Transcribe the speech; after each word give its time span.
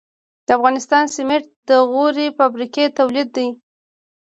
د 0.45 0.47
افغانستان 0.57 1.03
سمنټ 1.15 1.45
د 1.67 1.71
غوري 1.91 2.27
فابریکې 2.37 2.85
تولید 2.97 3.27
دي 3.35 3.49